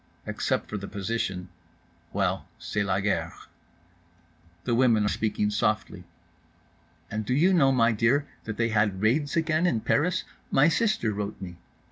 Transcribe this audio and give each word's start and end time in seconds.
Except 0.25 0.67
for 0.67 0.77
the 0.79 0.87
position—well, 0.87 2.47
c'est 2.57 2.81
la 2.81 2.99
guerre. 3.01 3.35
The 4.63 4.73
women 4.73 5.05
are 5.05 5.09
speaking 5.09 5.51
softly. 5.51 6.05
"And 7.11 7.23
do 7.23 7.35
you 7.35 7.53
know, 7.53 7.71
my 7.71 7.91
dear, 7.91 8.25
that 8.45 8.57
they 8.57 8.69
had 8.69 9.01
raids 9.01 9.35
again 9.35 9.67
in 9.67 9.81
Paris? 9.81 10.23
My 10.49 10.69
sister 10.69 11.13
wrote 11.13 11.39
me." 11.39 11.57